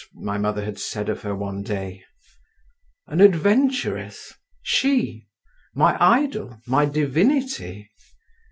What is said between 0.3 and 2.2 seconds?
mother had said of her one day.